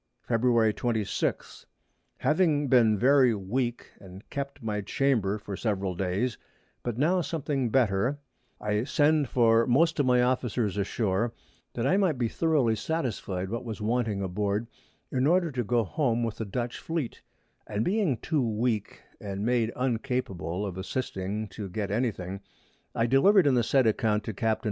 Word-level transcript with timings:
Feb. 0.27 0.75
26. 0.77 1.67
Having 2.17 2.69
been 2.69 2.97
very 2.97 3.35
weak, 3.35 3.91
and 3.99 4.27
kept 4.31 4.63
my 4.63 4.81
Chamber 4.81 5.37
for 5.37 5.55
several 5.55 5.93
Days, 5.93 6.39
but 6.81 6.97
now 6.97 7.21
something 7.21 7.69
better, 7.69 8.17
I 8.59 8.83
sent 8.83 9.27
for 9.29 9.67
most 9.67 9.99
of 9.99 10.07
my 10.07 10.23
Officers 10.23 10.75
ashore, 10.75 11.33
that 11.75 11.85
I 11.85 11.97
might 11.97 12.17
be 12.17 12.27
thoroughly 12.27 12.75
satisfied 12.75 13.51
what 13.51 13.63
was 13.63 13.79
wanting 13.79 14.23
aboard, 14.23 14.65
in 15.11 15.27
order 15.27 15.51
to 15.51 15.63
go 15.63 15.83
home 15.83 16.23
with 16.23 16.37
the 16.37 16.45
Dutch 16.45 16.79
Fleet; 16.79 17.21
and 17.67 17.85
being 17.85 18.17
too 18.17 18.41
weak, 18.41 19.01
and 19.19 19.45
made 19.45 19.71
uncapable 19.75 20.65
of 20.65 20.79
assisting 20.79 21.47
to 21.49 21.69
get 21.69 21.91
any 21.91 22.09
thing, 22.09 22.41
I 22.95 23.05
deliver'd 23.05 23.45
in 23.45 23.53
the 23.53 23.61
said 23.61 23.85
Account 23.85 24.23
to 24.23 24.33
Capts. 24.33 24.59